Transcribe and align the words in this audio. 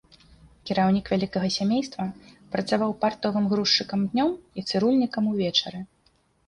Кіраўнік 0.69 1.11
вялікага 1.13 1.47
сямейства 1.57 2.07
працаваў 2.57 2.97
партовым 3.05 3.45
грузчыкам 3.55 4.09
днём 4.17 4.31
і 4.57 4.67
цырульнікам 4.69 5.23
увечары. 5.37 5.79